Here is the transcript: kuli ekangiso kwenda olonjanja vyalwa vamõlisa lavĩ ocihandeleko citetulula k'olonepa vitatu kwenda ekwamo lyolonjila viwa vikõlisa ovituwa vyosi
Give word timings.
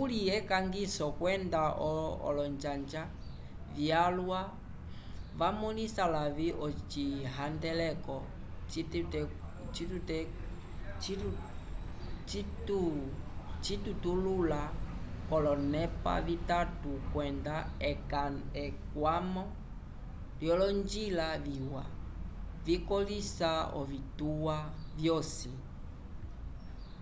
kuli 0.00 0.20
ekangiso 0.38 1.06
kwenda 1.18 1.62
olonjanja 2.28 3.02
vyalwa 3.76 4.40
vamõlisa 5.40 6.04
lavĩ 6.14 6.48
ocihandeleko 6.66 8.16
citetulula 13.66 14.62
k'olonepa 15.28 16.14
vitatu 16.26 16.90
kwenda 17.12 17.54
ekwamo 18.66 19.44
lyolonjila 20.40 21.28
viwa 21.46 21.84
vikõlisa 22.66 23.52
ovituwa 23.80 24.56
vyosi 24.98 25.52